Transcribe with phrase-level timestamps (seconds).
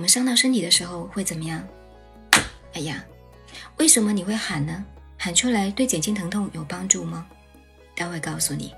[0.00, 1.62] 我们伤到身体的时候会怎么样？
[2.72, 3.04] 哎呀，
[3.76, 4.82] 为什么你会喊呢？
[5.18, 7.28] 喊出来对减轻疼痛有帮助吗？
[7.94, 8.72] 他会告诉你。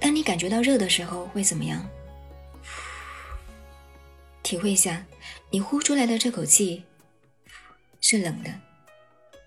[0.00, 1.86] 当你感觉到热的时候会怎么样？
[4.42, 5.04] 体会一下，
[5.50, 6.82] 你呼出来的这口气
[8.00, 8.50] 是冷的，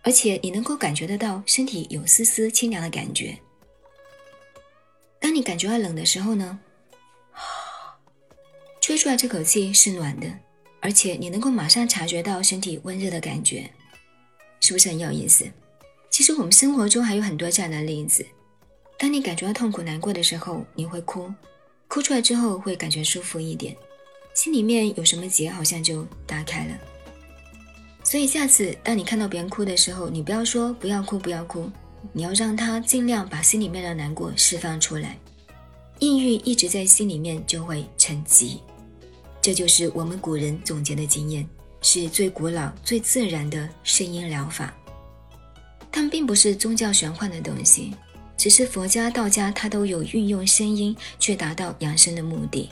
[0.04, 3.36] 而且你能够感觉得到身体有丝丝清凉的感觉。
[5.20, 6.60] 当你感觉到冷的时候呢？
[8.98, 10.28] 出来这口气是暖的，
[10.82, 13.70] 而且你能够马上察觉到身体温热的感觉，
[14.60, 15.46] 是不是很有意思？
[16.10, 18.26] 其实我们生活中还有很多这样的例子。
[18.98, 21.32] 当你感觉到痛苦难过的时候，你会哭，
[21.88, 23.76] 哭出来之后会感觉舒服一点，
[24.34, 26.74] 心里面有什么结好像就打开了。
[28.04, 31.70] 所以下次当你看到别人哭的时候，你不要说不要哭不要哭，
[32.14, 35.18] 你要让他尽量把心里面的难过释放出来。
[36.00, 38.62] 抑郁一直在心里面就会沉积。
[39.48, 41.48] 这就是我们古人总结的经验，
[41.80, 44.74] 是最古老、最自然的声音疗法。
[45.90, 47.96] 它们并不是宗教玄幻的东西，
[48.36, 52.70] 只是佛家、道家它都有运用声音去达到养生的目的。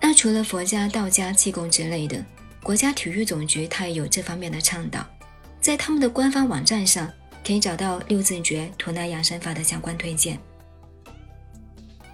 [0.00, 2.24] 那除了佛家、道家、气功之类的，
[2.62, 5.04] 国家体育总局它也有这方面的倡导，
[5.60, 7.10] 在他们的官方网站上
[7.44, 10.38] 可以找到六字诀吐纳养生法的相关推荐。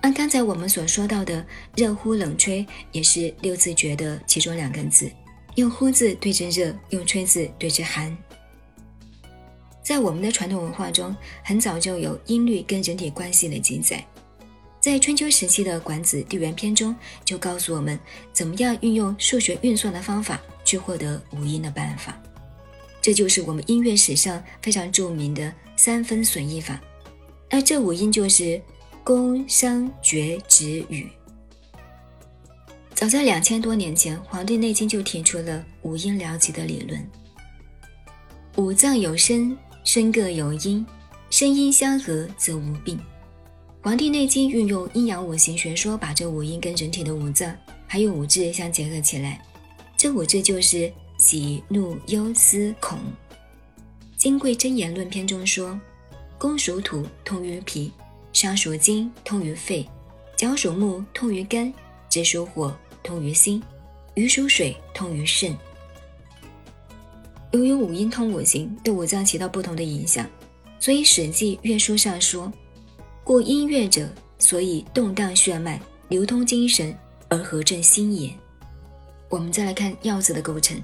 [0.05, 1.43] 按刚才我们所说到的
[1.75, 5.11] 热呼冷吹，也是六字诀的其中两个字，
[5.55, 8.15] 用呼字对着热，用吹字对着寒。
[9.83, 14.05] 在我们的传统文化中，很早就有音律跟人体关系的记载。
[14.79, 17.99] 在春秋时期的《管子·地缘篇》中，就告诉我们
[18.31, 22.15] 怎么样运用数学运算的方法去获得五音的办法。
[23.01, 26.79] 这就是我们音乐史上非常著名的三分损益法。
[27.49, 28.61] 而这五音就是。
[29.05, 31.07] 宫商角徵羽。
[32.95, 37.07] 早在两千多年前，《黄帝内经》就提出了五音疗疾的理论。
[38.57, 40.87] 五脏有声，声各有音，
[41.29, 42.97] 声音相和则无病。
[43.83, 47.55] 《黄帝内经》运用阴阳五行学说，把这五音跟人体的五脏
[47.87, 49.39] 还有五志相结合起来。
[49.99, 52.99] 这五志就是喜怒忧思恐。
[54.17, 55.79] 《金匮真言论篇》中说
[56.41, 57.93] ：“宫属土，通于脾。”
[58.35, 59.87] 伤属金，通于肺；
[60.37, 61.73] 角属木，通于肝；
[62.09, 63.63] 子属火，通于心；
[64.15, 65.57] 鱼属水，通于肾。
[67.53, 70.29] 由于五音通五行，对五脏起到不同的影响，
[70.81, 72.53] 所以《史记·乐书》上说
[73.23, 76.93] ：“故音乐者，所以动荡血脉，流通精神，
[77.29, 78.29] 而和正心也。”
[79.31, 80.77] 我们再来看“药”字的构成，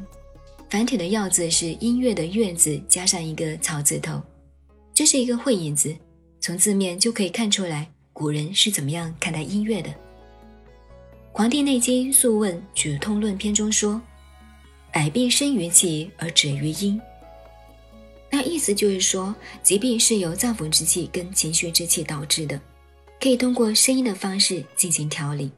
[0.69, 4.23] 繁体的“药”字是音乐的“乐”字加上一个草字头，
[4.95, 5.93] 这是一个会意字。
[6.41, 9.91] 从字面就可以看出来，古人是怎么样看待音乐的。
[11.33, 14.01] 《黄帝内经·素问举痛论篇》中说
[14.91, 17.01] ：“百病生于气而止于音。”
[18.33, 22.59] 那意思就是说，疾病是由脏腑之气跟情绪之气导致的，
[23.21, 25.51] 可以通过声音的方式进行调理。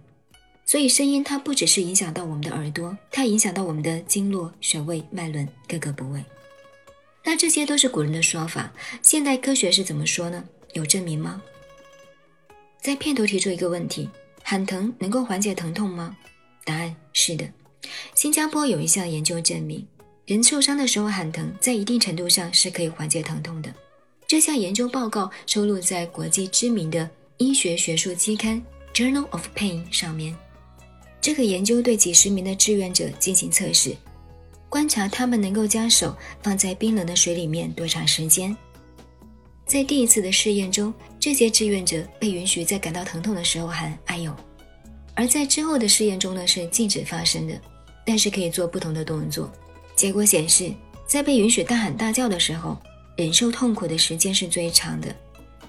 [0.64, 6.25] 所以，声音它不只是影响到我们的耳朵，它影响到我们的经络、穴位、脉轮各个部位。
[7.25, 10.43] 那这些都是古人的说法，现代科学是怎么说呢？
[10.72, 11.43] 有证明吗？
[12.81, 14.09] 在片头提出一个问题：
[14.43, 16.16] 喊疼能够缓解疼痛吗？
[16.65, 17.49] 答案是的。
[18.15, 19.87] 新加坡有一项研究证明，
[20.27, 23.72] 人受伤的时候喊疼，在一定程度上是可以缓解疼痛的。
[24.27, 28.62] 这项研究报告收录在国际知名的医学学术期刊
[28.94, 30.34] 《Journal of Pain》上面。
[31.21, 33.94] 这个研究对几十名的志愿者进行测试，
[34.69, 38.56] 观察他们能够将手放在冰冷的水里面多长时间。
[39.72, 44.31] 在第一次的试验中，这些志愿者被允许在感到疼痛的时候喊“哎呦”，
[45.16, 47.59] 而在之后的试验中呢是禁止发声的，
[48.05, 49.50] 但是可以做不同的动作。
[49.97, 50.71] 结果显示，
[51.06, 52.77] 在被允许大喊大叫的时候，
[53.16, 55.09] 忍受痛苦的时间是最长的。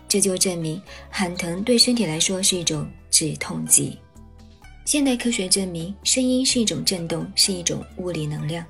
[0.10, 3.98] 这就证明喊疼对身体来说是一种止痛剂。
[4.84, 8.66] 现代科学证明，声音是一种震动，是一种物理能量。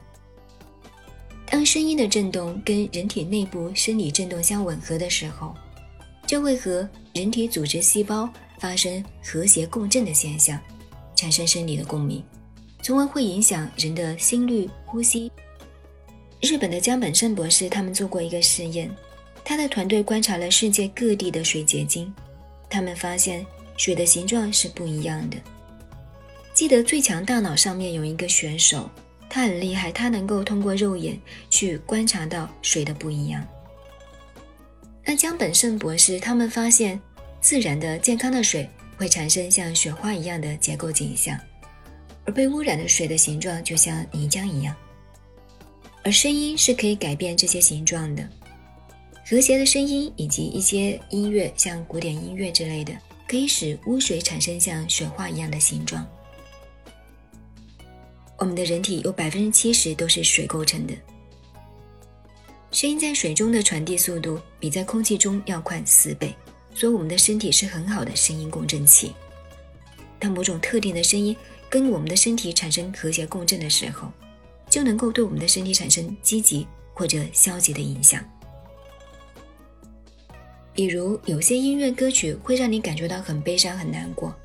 [1.53, 5.53] 当声音的振动跟人体内部生理振动相吻合的时候，
[6.25, 8.27] 就会和人体组织细胞
[8.57, 10.59] 发生和谐共振的现象，
[11.15, 12.23] 产生生理的共鸣，
[12.81, 15.31] 从而会影响人的心率、呼吸。
[16.41, 18.89] 日本的江本胜博士他们做过一个实验，
[19.45, 22.11] 他的团队观察了世界各地的水结晶，
[22.67, 23.45] 他们发现
[23.77, 25.37] 水的形状是不一样的。
[26.51, 28.89] 记得最强大脑上面有一个选手。
[29.33, 31.19] 他很厉害，他能够通过肉眼
[31.49, 33.43] 去观察到水的不一样。
[35.03, 37.01] 那江本胜博士他们发现，
[37.41, 41.35] 自然的健康的水会产生像雪花一样的结构景象，
[42.25, 44.75] 而被污染的水的形状就像泥浆一样。
[46.03, 48.29] 而声音是可以改变这些形状的，
[49.25, 52.93] 和谐的声音以及一些音乐，像古典音乐之类的，
[53.27, 56.07] 可以使污水产生像雪花一样的形状。
[58.43, 60.93] 我们的人体有百分之七十都是水构成的，
[62.71, 66.35] 声音在水中的传递速度比在空气中要快四倍，
[66.75, 69.13] 所以我们的身体是很好的声音共振器。
[70.19, 71.33] 当某种特定的声音
[71.69, 74.11] 跟我们的身体产生和谐共振的时候，
[74.69, 78.21] 就能够对我们的身体产生积极或者消极的影响。
[80.73, 84.35] 比如，有些音乐歌曲会让你感觉到很悲伤、很难过，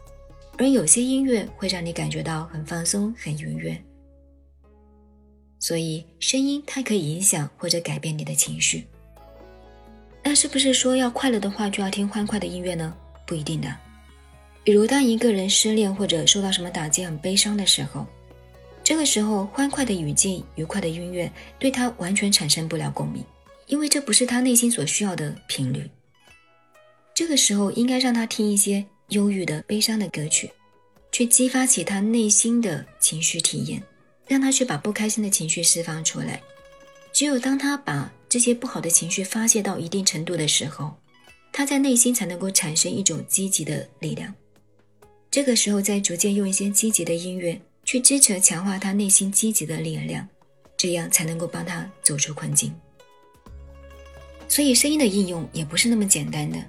[0.56, 3.77] 而有些音乐会让你感觉到很放松、很愉悦。
[5.59, 8.87] 所以，声音它可以影响或者改变你的情绪。
[10.23, 12.95] 那是不是说要快乐的话就要听欢快的音乐呢？
[13.27, 13.75] 不一定的。
[14.63, 18.07] 比如，当一个人失恋或者受到什么打击、很悲伤的时候。
[18.85, 23.23] 这个时候，欢快的语境、愉快的音乐对他完全产生不了共鸣，
[23.67, 25.91] 因为这不是他内心所需要的频率。
[27.15, 30.51] 这个时候，应该让他听一些忧郁的、悲伤的歌曲，
[31.13, 33.83] 去激发起他内心的情绪体验，
[34.29, 36.41] 让他去把不开心的情绪释放出来。
[37.13, 40.95] 只有当他把这些不好的情绪发泄到一定程度的时候，
[41.53, 44.33] 他在内心才能够产生一种积极的力量。
[45.31, 47.61] 这个时候，再逐渐用一些积极的音乐。
[47.85, 50.29] 去支持、强化他内心积极的力量，
[50.77, 52.71] 这样才能够帮他走出困境。
[54.47, 56.63] 所以，声音的应用也不是那么简单的。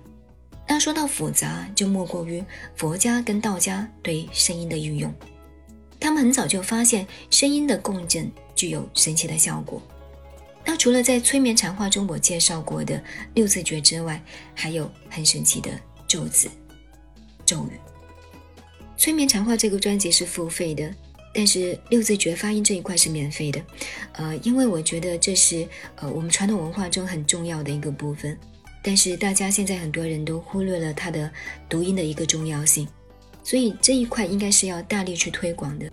[0.66, 2.42] 那说到复杂，就莫过于
[2.74, 5.14] 佛家跟道家对声音的运用。
[6.00, 9.82] 他们很早就发现声音的共振具有神奇的效果。
[10.66, 13.04] 那除了在催眠禅话中我介绍过的
[13.34, 14.22] 六字诀之外，
[14.54, 15.72] 还有很神奇的
[16.08, 16.50] 咒子、
[17.46, 17.80] 咒语。
[18.98, 20.94] 催眠禅话这个专辑是付费的。
[21.32, 23.62] 但是六字诀发音这一块是免费的，
[24.14, 25.66] 呃，因为我觉得这是
[25.98, 28.36] 呃我们传统文化中很重要的一个部分。
[28.82, 31.32] 但是大家现在很多人都忽略了它的
[31.70, 32.88] 读音的一个重要性，
[33.50, 35.90] 所以这一块应该是要大力去推广的。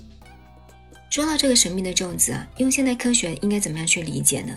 [1.08, 4.54] 说到这个神秘的咒子啊，用现代科学应该怎么样去理解呢？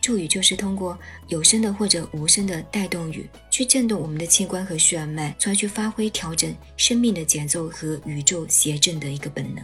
[0.00, 0.98] 咒语就是通过
[1.28, 9.62] 有声的或者无声的带动语去震动我们的器官和血脉，从而去发挥调整生命的节奏和宇宙谐振的一个本能。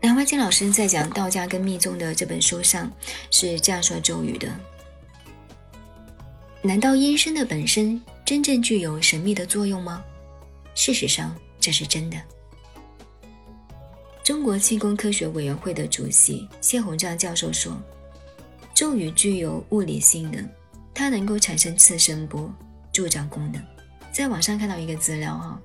[0.00, 2.90] 南怀瑾老师在讲道家跟密宗的这本书上
[3.30, 4.48] 是这样说咒语的：
[6.62, 10.02] 难道音声的本身真正具有神秘的作用吗？
[10.74, 12.16] 事实上，这是真的。
[14.22, 17.76] 中国气功科学委员会的主席谢洪章教授说，
[18.74, 20.48] 咒语具有物理性能，
[20.92, 22.52] 它能够产生次声波，
[22.92, 23.62] 助长功能。
[24.12, 25.60] 在网上看到一个资料哈，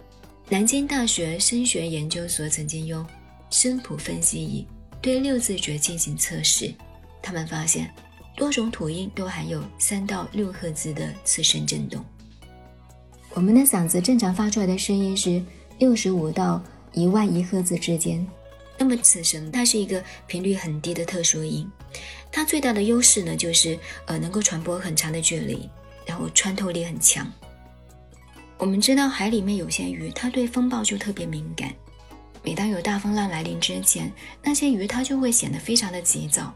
[0.49, 3.05] 南京大学声学研究所曾经用。
[3.51, 4.63] 声谱分析仪
[5.01, 6.71] 对六字诀进行测试，
[7.19, 7.91] 他们发现
[8.35, 12.05] 多种吐音都含有三到六赫兹的次声振动。
[13.33, 15.41] 我们的嗓子正常发出来的声音是
[15.77, 16.61] 六十五到
[16.93, 18.25] 一万一赫兹之间，
[18.77, 21.69] 那么此声它是一个频率很低的特殊音，
[22.31, 25.69] 它最大的优势呢就是呃能够传播很长的距离，
[26.05, 27.31] 然后穿透力很强。
[28.57, 31.71] 我们知道海里面有些鱼，它对风暴就特别敏感。
[32.43, 34.11] 每当有大风浪来临之前，
[34.43, 36.53] 那些鱼它就会显得非常的急躁，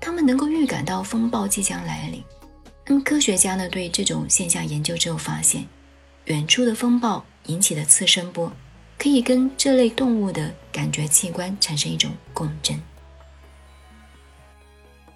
[0.00, 2.22] 它们能够预感到风暴即将来临。
[2.86, 5.64] 那么科学家呢对这种现象研究之后发现，
[6.26, 8.52] 远处的风暴引起的次声波，
[8.98, 12.80] 可以跟这类动物的感觉器官产生一种共振。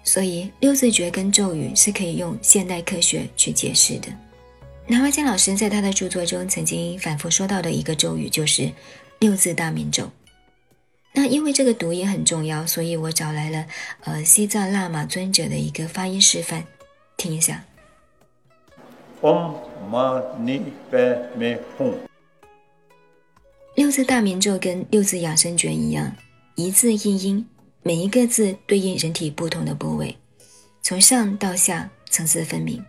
[0.03, 4.07] 所以六字诀跟咒语是可以用现代科学去解释的。
[4.87, 8.71] 南怀瑾老师在他的著作中曾经反复说到的一个咒语就是。
[9.19, 10.11] 六字大明咒，
[11.13, 13.65] 那因为这个读音很重要，所以我找来了
[14.01, 16.65] 呃西藏喇嘛尊者的一个发音示范，
[17.15, 17.63] 听一下。
[23.75, 26.11] 六字大明咒跟六字养生诀一样，
[26.55, 27.45] 一字一音，
[27.83, 30.15] 每一个字对应人体不同的部位，
[30.81, 32.83] 从上到下层次分明。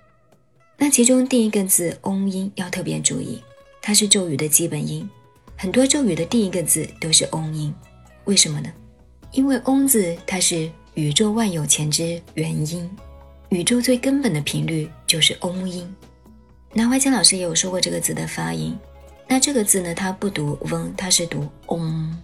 [0.79, 3.43] 那其中第一个字嗡音要特别注意，
[3.83, 5.09] 它是咒语的基本音。
[5.57, 7.75] 很多咒语的第一个字都是嗡音，
[8.25, 8.73] 为什么呢？
[9.33, 12.89] 因为嗡字它是宇宙万有前之元音，
[13.49, 15.95] 宇宙最根本的频率就是嗡音。
[16.77, 18.79] 南怀瑾老师也有说过这个字的发音，
[19.27, 22.15] 那这个字呢，它不读嗡，它是读嗡，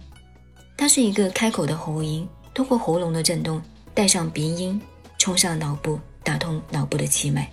[0.77, 3.59] 它是一个开口的喉音，通过喉咙的震动
[3.95, 4.79] 带上鼻音，
[5.17, 7.49] 冲上脑部，打通脑部的气脉，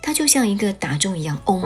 [0.00, 1.60] 它就像一个打中一样，嗡。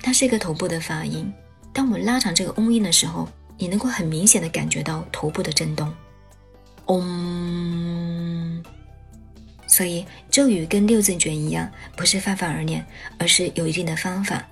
[0.00, 1.32] 它是一个头部的发音，
[1.72, 3.28] 当我们拉长这个嗡音的时候，
[3.58, 5.92] 你能够很明显的感觉到头部的震动。
[6.86, 8.39] 嗡。
[9.70, 12.84] 所以咒语跟六字诀一样，不是泛泛而念，
[13.18, 14.44] 而是有一定的方法。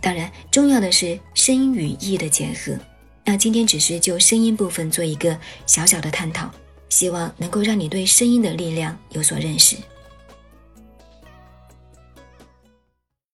[0.00, 2.78] 当然，重要的是声音与意的结合。
[3.24, 5.36] 那今天只是就声音部分做一个
[5.66, 6.48] 小小的探讨，
[6.88, 9.76] 希望能够让你对声音的力量有所认识。